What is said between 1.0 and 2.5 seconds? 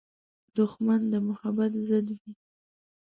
د محبت ضد وي